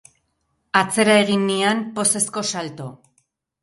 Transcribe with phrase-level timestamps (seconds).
[0.81, 2.93] Atzera egin nian pozezko salto.